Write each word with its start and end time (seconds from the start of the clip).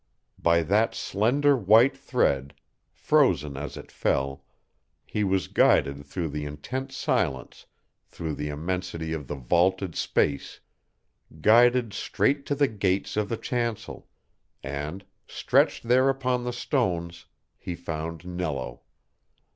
By 0.41 0.63
that 0.63 0.95
slender 0.95 1.55
white 1.55 1.95
thread, 1.95 2.55
frozen 2.91 3.55
as 3.55 3.77
it 3.77 3.91
fell, 3.91 4.43
he 5.05 5.23
was 5.23 5.47
guided 5.47 6.07
through 6.07 6.29
the 6.29 6.43
intense 6.43 6.97
silence, 6.97 7.67
through 8.07 8.33
the 8.33 8.49
immensity 8.49 9.13
of 9.13 9.27
the 9.27 9.35
vaulted 9.35 9.95
space 9.95 10.59
guided 11.39 11.93
straight 11.93 12.47
to 12.47 12.55
the 12.55 12.67
gates 12.67 13.15
of 13.15 13.29
the 13.29 13.37
chancel, 13.37 14.07
and, 14.63 15.05
stretched 15.27 15.83
there 15.87 16.09
upon 16.09 16.45
the 16.45 16.53
stones, 16.53 17.27
he 17.59 17.75
found 17.75 18.25
Nello. 18.25 18.81